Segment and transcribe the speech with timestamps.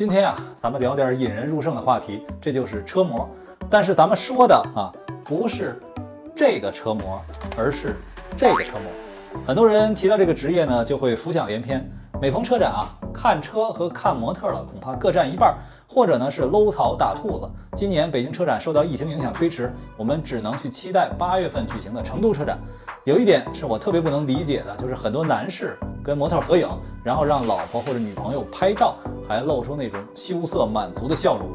[0.00, 3.28] 今天啊，咱们聊点引人入胜的话题，这就是车模。
[3.68, 4.88] 但是咱们说的啊，
[5.22, 5.78] 不是
[6.34, 7.20] 这个车模，
[7.54, 7.96] 而是
[8.34, 9.40] 这个车模。
[9.46, 11.86] 很多人提到这个职业呢，就会浮想联翩。
[12.18, 15.54] 每逢车展啊，看车和看模特了，恐怕各占一半，
[15.86, 17.46] 或者呢是搂草打兔子。
[17.74, 22.58] 今年北京车展受到疫情影响推迟，我们只能去期待八月份举行的成都车展。
[23.04, 26.68] 有一点是我特别不能理解的，就是很多男士跟模特合影，
[27.04, 28.96] 然后让老婆或者女朋友拍照，
[29.28, 31.48] 还露出那种羞涩满足的笑容。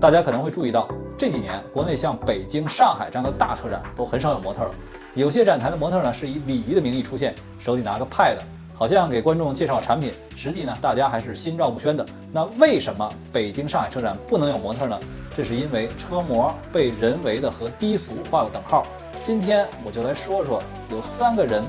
[0.00, 4.70] 大家可能会注意到，这几年国内像北京、上海这样的大车展都很少有模特了。
[5.14, 8.36] 有些展台的模特呢是以礼仪的名义出现，手里拿个 pad。
[8.74, 12.04] 好像给观众介绍产品，实际呢，大家还是心照不宣的。
[12.32, 14.98] 那为什么北京、上海车展不能有模特呢？
[15.36, 18.84] 这是因为车模被人为的和低俗画了等号。
[19.22, 20.60] 今天我就来说说，
[20.90, 21.62] 有三个人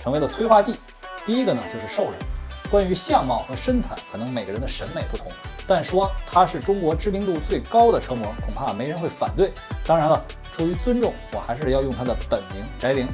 [0.00, 0.74] 成为了催化剂。
[1.24, 2.12] 第一个呢，就是瘦人。
[2.70, 5.26] 关于相貌和身材，可能每个人的审美不同，
[5.66, 9.52] 但说他是中国知名度最高的车模，恐怕没人会反对。
[9.84, 13.08] 当然了，出于尊重，我还是要用他的本名翟玲。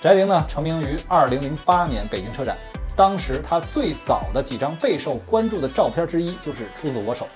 [0.00, 2.56] 翟玲呢，成名于2008年北京车展。
[2.96, 7.26] 当时他最早的几张备受关注的照片之一就是出自我手，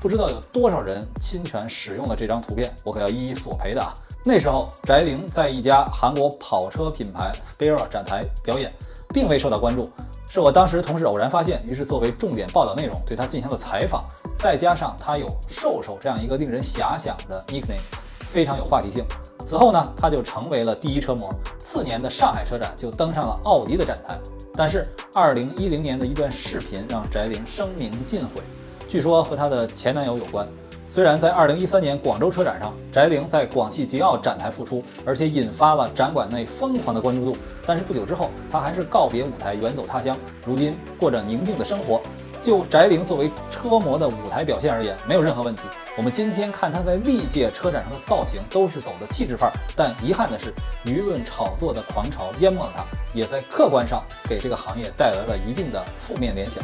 [0.00, 3.92] 不知道有多少人侵权使用了这张图片，我可要一一索赔的啊！
[4.24, 8.72] 那时候翟玲在一家韩国跑车品牌 Spira 展台表演，
[9.16, 9.90] 并未受到关注，
[10.30, 14.04] 是我当时同事偶然发现，于是作为重点报道内容对他进行了采访。
[14.38, 17.80] 再加上他有瘦瘦这样一个令人遐想的 nickname，
[18.28, 19.02] 非常有话题性。
[19.42, 21.32] 此后呢，他就成为了第一车模。
[21.58, 24.18] 次年的上海车展就登上了奥迪的展台。
[24.52, 28.42] 但是，二零一零年的一段视频让翟玲声名尽毁，
[28.88, 30.46] 据说和她的前男友有关。
[30.88, 42.00] 虽然在二零一三年广州车展上，翟玲在广汽吉奥展台复出，而且引发了展馆内疯狂的关注度，但是不久之后，她还是告别舞台，远走他乡，如今过着宁静的生活。
[42.40, 45.62] 就翟玲作为车模的舞台表现而言，没有任何问题。
[45.96, 49.52] 我们今天看她在历届车展上的造型，都是走的气质范儿。
[49.74, 56.62] 但遗憾的是，舆论炒作的狂潮淹没了她，也在客观上给这个行业带来了一定的负面联想。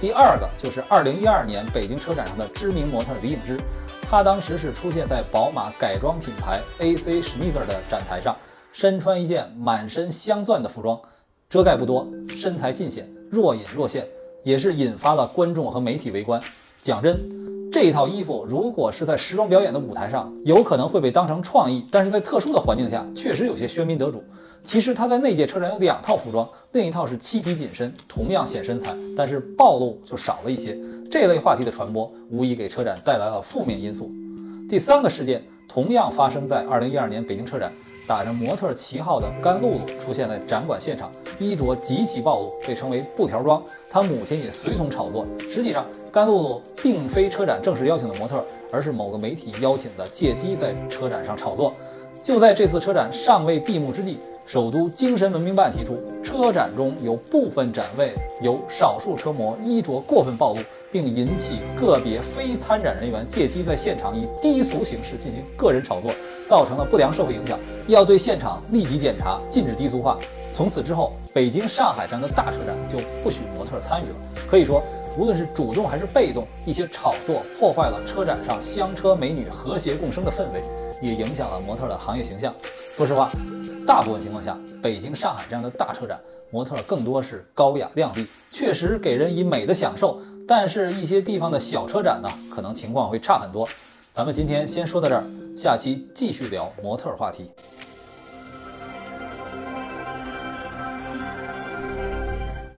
[0.00, 3.56] 第二个就是2012年北京车展上的知名模特李颖芝，
[4.08, 8.36] 她当时是出现在宝马改装品牌 AC Schneider 的展台上，
[8.72, 11.00] 身穿一件满身镶钻的服装，
[11.50, 14.06] 遮盖不多，身材尽显，若隐若现。
[14.44, 16.40] 也是引发了观众和媒体围观。
[16.80, 17.37] 讲真，
[17.80, 24.20] 这一套衣服如果是在时装表演的舞台上，有可能会被当成创意；但是在特殊的环境下，确实有些喧宾夺主。
[24.64, 30.76] 其实他在那届车展有两套服装，另一套是漆皮紧身，同样显身材，但是暴露就少了一些。
[31.08, 34.10] 这类话题的传播，无疑给车展带来了负面因素。
[34.68, 37.70] 第三个事件同样发生在二零一二年北京车展。
[38.06, 43.62] 打着模特旗号的甘露露出现在展馆现场，衣着极其暴露，被称为“布条装”。
[43.90, 45.26] 她母亲也随同炒作。
[45.50, 48.42] 实际上，甘露露并非车展正式邀请的模特，
[48.72, 51.74] 而是某个媒体邀请的，借机在车展上炒作。
[52.22, 54.18] 就在这次车展尚未闭幕之际，
[54.48, 60.60] 首都精神文明办提出，车展中有部分展位有少数车模衣着过分暴露。
[60.90, 66.10] 并引起个别非参展人员借机在现场以低俗形式进行个人炒作，
[66.48, 70.16] 造成了不良社会影响，要对现场立即检查，禁止低俗化。
[70.50, 74.16] 从此之后，北京、上海这样的大车展就不许模特参与了。
[74.50, 74.82] 可以说，
[75.18, 80.62] 无论是主动还是被动，一些炒作破坏了车展上香车美女和谐共生的氛围，
[81.02, 82.50] 也影响了模特的行业形象。
[82.94, 83.30] 说实话，
[83.88, 90.20] 大部分情况下，北京、上海这样的大车展，模特更多是高雅靓丽，确实给人以美的享受。
[90.46, 93.66] 但是，一些地方的小车展呢，可能情况会差很多。
[94.12, 95.24] 咱们今天先说到这儿，
[95.56, 97.50] 下期继续聊模特话题。